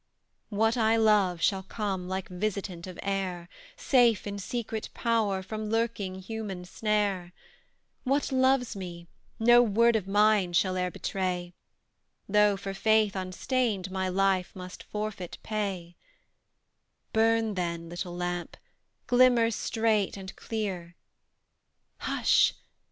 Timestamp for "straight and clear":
19.51-20.95